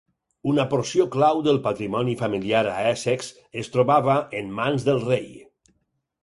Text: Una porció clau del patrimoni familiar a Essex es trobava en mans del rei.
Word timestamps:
Una 0.51 0.63
porció 0.69 1.05
clau 1.15 1.43
del 1.47 1.59
patrimoni 1.67 2.15
familiar 2.21 2.63
a 2.77 2.87
Essex 2.93 3.29
es 3.65 3.71
trobava 3.77 4.17
en 4.41 4.51
mans 4.63 4.89
del 4.91 5.05
rei. 5.05 5.31